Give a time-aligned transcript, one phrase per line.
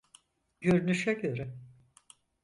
[0.61, 1.53] Görünüşe göre.